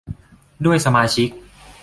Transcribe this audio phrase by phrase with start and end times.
[0.65, 1.29] ด้วยสมาชิก